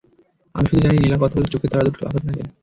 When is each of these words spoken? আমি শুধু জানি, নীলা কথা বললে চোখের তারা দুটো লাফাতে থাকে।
আমি 0.55 0.65
শুধু 0.69 0.81
জানি, 0.83 0.97
নীলা 0.97 1.17
কথা 1.17 1.35
বললে 1.35 1.51
চোখের 1.53 1.69
তারা 1.71 1.85
দুটো 1.87 1.99
লাফাতে 2.01 2.25
থাকে। 2.27 2.43